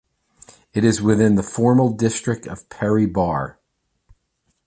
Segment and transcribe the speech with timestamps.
[0.73, 3.59] It is within the formal district of Perry Barr.